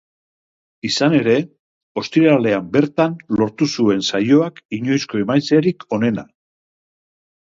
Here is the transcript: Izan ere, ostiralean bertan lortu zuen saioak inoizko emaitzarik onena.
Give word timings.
Izan 0.87 1.15
ere, 1.17 1.35
ostiralean 2.03 2.71
bertan 2.77 3.15
lortu 3.41 3.69
zuen 3.75 4.03
saioak 4.13 4.59
inoizko 4.79 5.23
emaitzarik 5.25 5.87
onena. 5.99 6.27